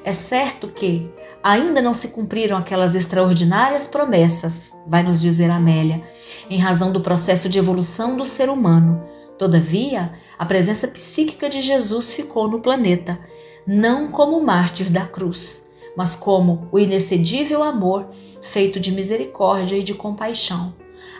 É 0.05 0.11
certo 0.11 0.67
que 0.67 1.09
ainda 1.41 1.81
não 1.81 1.93
se 1.93 2.09
cumpriram 2.09 2.57
aquelas 2.57 2.93
extraordinárias 2.93 3.87
promessas, 3.87 4.73
vai 4.85 5.01
nos 5.01 5.21
dizer 5.21 5.49
Amélia, 5.49 6.03
em 6.49 6.57
razão 6.57 6.91
do 6.91 6.99
processo 6.99 7.47
de 7.47 7.57
evolução 7.57 8.17
do 8.17 8.25
ser 8.25 8.49
humano. 8.49 9.01
Todavia, 9.37 10.11
a 10.37 10.45
presença 10.45 10.87
psíquica 10.89 11.49
de 11.49 11.61
Jesus 11.61 12.13
ficou 12.13 12.49
no 12.49 12.59
planeta, 12.59 13.17
não 13.65 14.09
como 14.09 14.43
mártir 14.43 14.89
da 14.89 15.05
cruz, 15.05 15.71
mas 15.95 16.15
como 16.15 16.67
o 16.71 16.77
inexcedível 16.77 17.63
amor 17.63 18.09
feito 18.41 18.79
de 18.79 18.91
misericórdia 18.91 19.77
e 19.77 19.83
de 19.83 19.93
compaixão. 19.93 20.73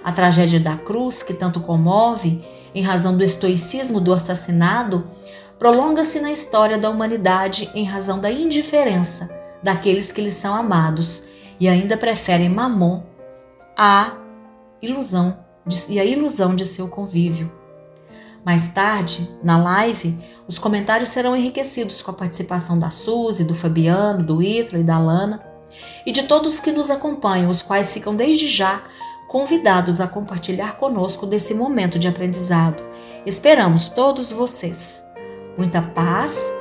A 0.03 0.11
tragédia 0.11 0.59
da 0.59 0.75
cruz, 0.75 1.23
que 1.23 1.33
tanto 1.33 1.61
comove, 1.61 2.43
em 2.75 2.81
razão 2.81 3.15
do 3.15 3.23
estoicismo 3.23 4.01
do 4.01 4.11
assassinado, 4.11 5.07
prolonga-se 5.57 6.19
na 6.19 6.31
história 6.31 6.77
da 6.77 6.89
humanidade 6.89 7.69
em 7.73 7.85
razão 7.85 8.19
da 8.19 8.31
indiferença 8.31 9.41
daqueles 9.63 10.11
que 10.11 10.21
lhes 10.21 10.33
são 10.33 10.53
amados 10.53 11.29
e 11.59 11.67
ainda 11.67 11.95
preferem 11.95 12.49
Mamon 12.49 13.03
à 13.77 14.17
ilusão 14.81 15.37
de, 15.65 15.93
e 15.93 15.99
a 15.99 16.05
ilusão 16.05 16.55
de 16.55 16.65
seu 16.65 16.87
convívio. 16.87 17.51
Mais 18.45 18.69
tarde, 18.69 19.29
na 19.41 19.57
live, 19.57 20.17
os 20.45 20.59
comentários 20.59 21.09
serão 21.09 21.33
enriquecidos 21.33 22.01
com 22.01 22.11
a 22.11 22.13
participação 22.13 22.77
da 22.77 22.89
Suzy, 22.89 23.45
do 23.45 23.55
Fabiano, 23.55 24.21
do 24.21 24.43
Ítalo 24.43 24.81
e 24.81 24.83
da 24.83 24.99
Lana 24.99 25.41
e 26.05 26.11
de 26.11 26.23
todos 26.23 26.59
que 26.59 26.71
nos 26.71 26.89
acompanham, 26.89 27.49
os 27.49 27.61
quais 27.61 27.93
ficam 27.93 28.13
desde 28.13 28.47
já 28.47 28.83
convidados 29.29 30.01
a 30.01 30.07
compartilhar 30.07 30.75
conosco 30.75 31.25
desse 31.25 31.53
momento 31.53 31.97
de 31.97 32.07
aprendizado. 32.07 32.83
Esperamos 33.25 33.87
todos 33.87 34.31
vocês. 34.31 35.12
Muita 35.55 35.83
paz 35.83 36.51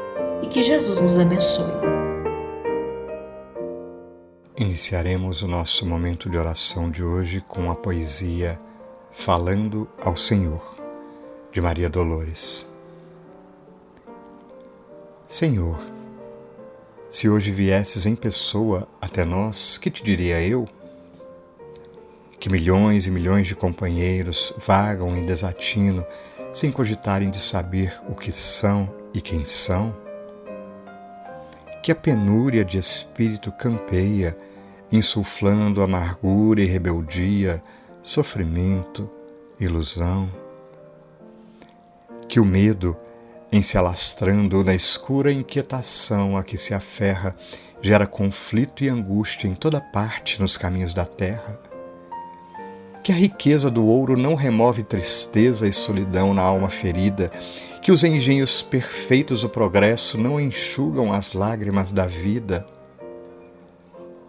e 0.42 0.46
que 0.46 0.62
Jesus 0.62 1.00
nos 1.00 1.18
abençoe. 1.18 1.72
Iniciaremos 4.54 5.40
o 5.40 5.48
nosso 5.48 5.86
momento 5.86 6.28
de 6.28 6.36
oração 6.36 6.90
de 6.90 7.02
hoje 7.02 7.42
com 7.48 7.70
a 7.70 7.74
poesia 7.74 8.60
Falando 9.10 9.88
ao 9.98 10.14
Senhor, 10.14 10.76
de 11.50 11.58
Maria 11.58 11.88
Dolores. 11.88 12.68
Senhor, 15.26 15.80
se 17.10 17.30
hoje 17.30 17.50
viesses 17.50 18.04
em 18.04 18.14
pessoa 18.14 18.86
até 19.00 19.24
nós, 19.24 19.78
que 19.78 19.90
te 19.90 20.04
diria 20.04 20.42
eu? 20.42 20.68
Que 22.38 22.50
milhões 22.50 23.06
e 23.06 23.10
milhões 23.10 23.46
de 23.46 23.54
companheiros 23.54 24.54
vagam 24.58 25.16
em 25.16 25.24
desatino 25.24 26.04
sem 26.52 26.70
cogitarem 26.70 27.30
de 27.30 27.40
saber 27.40 27.98
o 28.08 28.14
que 28.14 28.30
são 28.30 28.92
e 29.14 29.20
quem 29.20 29.46
são? 29.46 29.94
Que 31.82 31.90
a 31.90 31.94
penúria 31.94 32.64
de 32.64 32.78
espírito 32.78 33.50
campeia, 33.50 34.36
insuflando 34.90 35.82
amargura 35.82 36.60
e 36.60 36.66
rebeldia, 36.66 37.62
sofrimento, 38.02 39.10
ilusão? 39.58 40.28
Que 42.28 42.38
o 42.38 42.44
medo, 42.44 42.96
em 43.50 43.62
se 43.62 43.76
alastrando 43.76 44.62
na 44.62 44.74
escura 44.74 45.32
inquietação 45.32 46.36
a 46.36 46.44
que 46.44 46.56
se 46.56 46.72
aferra, 46.72 47.34
gera 47.80 48.06
conflito 48.06 48.84
e 48.84 48.88
angústia 48.88 49.48
em 49.48 49.54
toda 49.54 49.80
parte 49.80 50.40
nos 50.40 50.56
caminhos 50.56 50.94
da 50.94 51.04
terra. 51.04 51.71
Que 53.02 53.10
a 53.10 53.14
riqueza 53.14 53.70
do 53.70 53.84
ouro 53.84 54.16
não 54.16 54.34
remove 54.34 54.84
tristeza 54.84 55.66
e 55.66 55.72
solidão 55.72 56.32
na 56.32 56.42
alma 56.42 56.68
ferida, 56.68 57.32
que 57.82 57.90
os 57.90 58.04
engenhos 58.04 58.62
perfeitos 58.62 59.42
do 59.42 59.48
progresso 59.48 60.16
não 60.16 60.38
enxugam 60.38 61.12
as 61.12 61.32
lágrimas 61.32 61.90
da 61.90 62.06
vida. 62.06 62.64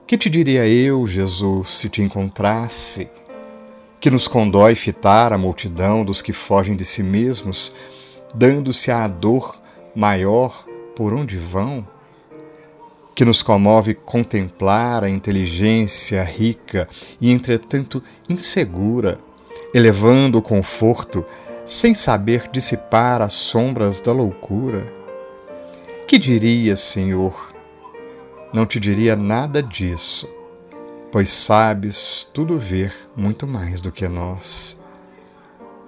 Que 0.08 0.18
te 0.18 0.30
diria 0.30 0.68
eu, 0.68 1.08
Jesus, 1.08 1.70
se 1.70 1.88
te 1.88 2.02
encontrasse? 2.02 3.10
Que 4.00 4.10
nos 4.10 4.28
condói 4.28 4.74
fitar 4.74 5.32
a 5.32 5.38
multidão 5.38 6.04
dos 6.04 6.22
que 6.22 6.34
fogem 6.34 6.76
de 6.76 6.84
si 6.84 7.04
mesmos, 7.04 7.72
dando-se 8.34 8.90
à 8.90 9.08
dor 9.08 9.62
maior 9.96 10.66
por 10.96 11.14
onde 11.14 11.38
vão? 11.38 11.88
Que 13.16 13.24
nos 13.24 13.44
comove 13.44 13.94
contemplar 13.94 15.04
a 15.04 15.10
inteligência 15.10 16.24
rica 16.24 16.90
e, 17.22 17.32
entretanto, 17.32 18.04
insegura, 18.28 19.20
elevando 19.74 20.38
o 20.38 20.42
conforto 20.42 21.24
sem 21.66 21.94
saber 21.94 22.50
dissipar 22.52 23.22
as 23.22 23.34
sombras 23.34 24.02
da 24.02 24.12
loucura? 24.12 24.92
Que 26.08 26.18
diria, 26.18 26.76
Senhor? 26.76 27.54
Não 28.52 28.66
te 28.66 28.80
diria 28.80 29.16
nada 29.16 29.62
disso, 29.62 30.28
pois 31.12 31.30
sabes 31.30 32.28
tudo 32.34 32.58
ver 32.58 32.94
muito 33.16 33.48
mais 33.48 33.80
do 33.80 33.92
que 33.92 34.08
nós 34.08 34.78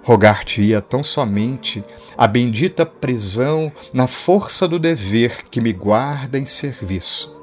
Rogar-te-ia 0.06 0.80
tão 0.80 1.02
somente 1.02 1.84
a 2.16 2.28
bendita 2.28 2.86
prisão 2.86 3.72
na 3.92 4.06
força 4.06 4.68
do 4.68 4.78
dever 4.78 5.48
que 5.50 5.60
me 5.60 5.72
guarda 5.72 6.38
em 6.38 6.46
serviço, 6.46 7.36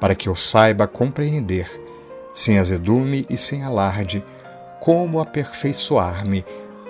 para 0.00 0.16
que 0.16 0.28
eu 0.28 0.34
saiba 0.34 0.88
compreender, 0.88 1.70
sem 2.34 2.58
azedume 2.58 3.24
e 3.30 3.36
sem 3.36 3.62
alarde, 3.62 4.24
como 4.80 5.20
aperfeiçoar-me 5.20 6.44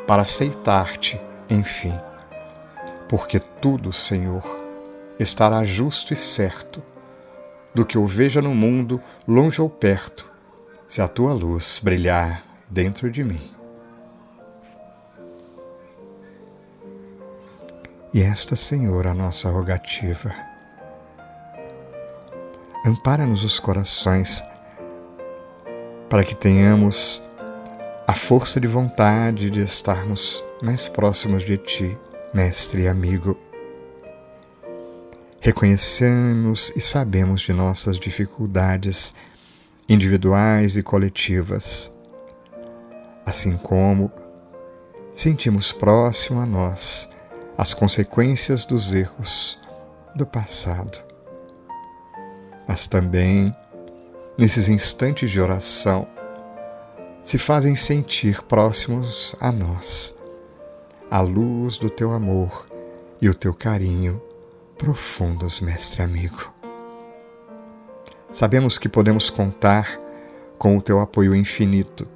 para 0.06 0.22
aceitar-te, 0.22 1.20
enfim. 1.50 1.92
Porque 3.06 3.38
tudo, 3.38 3.92
Senhor, 3.92 4.42
estará 5.20 5.62
justo 5.62 6.14
e 6.14 6.16
certo, 6.16 6.82
do 7.74 7.84
que 7.84 7.98
eu 7.98 8.06
veja 8.06 8.40
no 8.40 8.54
mundo, 8.54 8.98
longe 9.26 9.60
ou 9.60 9.68
perto, 9.68 10.24
se 10.88 11.02
a 11.02 11.06
tua 11.06 11.34
luz 11.34 11.82
brilhar 11.84 12.42
dentro 12.70 13.10
de 13.10 13.22
mim. 13.22 13.57
E 18.12 18.22
esta, 18.22 18.56
Senhor, 18.56 19.06
a 19.06 19.12
nossa 19.12 19.50
rogativa. 19.50 20.34
Ampara-nos 22.86 23.44
os 23.44 23.60
corações 23.60 24.42
para 26.08 26.24
que 26.24 26.34
tenhamos 26.34 27.22
a 28.06 28.14
força 28.14 28.58
de 28.58 28.66
vontade 28.66 29.50
de 29.50 29.60
estarmos 29.60 30.42
mais 30.62 30.88
próximos 30.88 31.44
de 31.44 31.58
Ti, 31.58 31.98
Mestre 32.32 32.82
e 32.82 32.88
amigo. 32.88 33.36
Reconhecemos 35.38 36.72
e 36.74 36.80
sabemos 36.80 37.42
de 37.42 37.52
nossas 37.52 37.98
dificuldades 37.98 39.14
individuais 39.86 40.78
e 40.78 40.82
coletivas, 40.82 41.92
assim 43.26 43.58
como 43.58 44.10
sentimos 45.14 45.72
próximo 45.72 46.40
a 46.40 46.46
nós 46.46 47.08
as 47.58 47.74
consequências 47.74 48.64
dos 48.64 48.94
erros 48.94 49.58
do 50.14 50.24
passado. 50.24 51.02
Mas 52.68 52.86
também, 52.86 53.52
nesses 54.38 54.68
instantes 54.68 55.28
de 55.28 55.40
oração, 55.40 56.06
se 57.24 57.36
fazem 57.36 57.74
sentir 57.74 58.42
próximos 58.44 59.34
a 59.40 59.50
nós, 59.50 60.14
a 61.10 61.20
luz 61.20 61.78
do 61.78 61.90
teu 61.90 62.12
amor 62.12 62.68
e 63.20 63.28
o 63.28 63.34
teu 63.34 63.52
carinho 63.52 64.22
profundos, 64.78 65.60
mestre 65.60 66.00
amigo. 66.00 66.52
Sabemos 68.32 68.78
que 68.78 68.88
podemos 68.88 69.30
contar 69.30 69.98
com 70.56 70.76
o 70.76 70.82
teu 70.82 71.00
apoio 71.00 71.34
infinito 71.34 72.06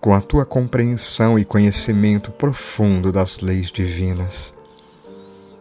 com 0.00 0.14
a 0.14 0.20
tua 0.20 0.44
compreensão 0.44 1.38
e 1.38 1.44
conhecimento 1.44 2.30
profundo 2.30 3.10
das 3.10 3.40
leis 3.40 3.70
divinas. 3.70 4.54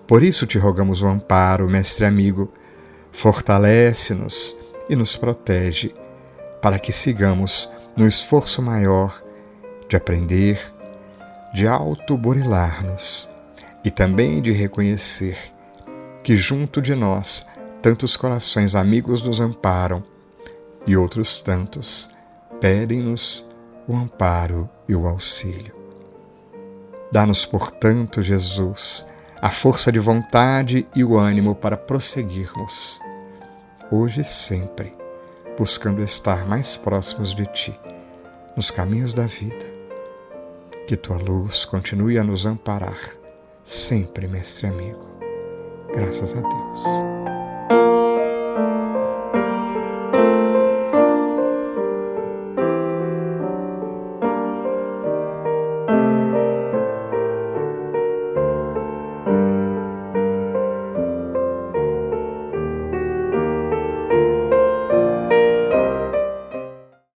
Por 0.05 0.23
isso 0.23 0.45
te 0.45 0.57
rogamos 0.57 1.01
o 1.01 1.07
amparo, 1.07 1.69
mestre 1.69 2.05
amigo, 2.05 2.51
fortalece-nos 3.11 4.55
e 4.89 4.95
nos 4.95 5.17
protege, 5.17 5.93
para 6.61 6.79
que 6.79 6.93
sigamos 6.93 7.69
no 7.95 8.07
esforço 8.07 8.61
maior 8.61 9.21
de 9.89 9.95
aprender, 9.95 10.61
de 11.53 11.67
autoburilar-nos 11.67 13.27
e 13.83 13.89
também 13.89 14.41
de 14.41 14.51
reconhecer 14.51 15.37
que 16.23 16.35
junto 16.35 16.81
de 16.81 16.93
nós 16.93 17.45
tantos 17.81 18.17
corações 18.17 18.75
amigos 18.75 19.21
nos 19.21 19.39
amparam 19.39 20.03
e 20.85 20.95
outros 20.97 21.41
tantos 21.41 22.09
pedem-nos 22.59 23.46
o 23.87 23.95
amparo 23.95 24.69
e 24.87 24.95
o 24.95 25.07
auxílio. 25.07 25.73
Dá-nos, 27.11 27.45
portanto, 27.45 28.21
Jesus, 28.21 29.05
a 29.41 29.49
força 29.49 29.91
de 29.91 29.99
vontade 29.99 30.87
e 30.95 31.03
o 31.03 31.17
ânimo 31.17 31.55
para 31.55 31.77
prosseguirmos, 31.77 32.99
hoje 33.91 34.21
e 34.21 34.25
sempre, 34.25 34.93
buscando 35.57 36.01
estar 36.01 36.45
mais 36.45 36.75
próximos 36.75 37.33
de 37.33 37.45
Ti, 37.47 37.79
nos 38.55 38.69
caminhos 38.69 39.13
da 39.13 39.25
vida. 39.25 39.77
Que 40.85 40.97
Tua 40.97 41.17
luz 41.17 41.65
continue 41.65 42.17
a 42.17 42.23
nos 42.23 42.45
amparar, 42.45 42.99
sempre, 43.63 44.27
Mestre 44.27 44.67
amigo. 44.67 45.07
Graças 45.93 46.33
a 46.33 46.41
Deus. 46.41 47.16